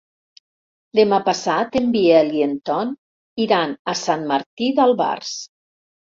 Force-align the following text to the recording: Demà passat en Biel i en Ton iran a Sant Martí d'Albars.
Demà 0.99 1.17
passat 1.25 1.75
en 1.81 1.91
Biel 1.95 2.31
i 2.37 2.41
en 2.45 2.55
Ton 2.69 2.93
iran 3.45 3.75
a 3.93 3.95
Sant 3.99 4.25
Martí 4.31 4.71
d'Albars. 4.81 5.35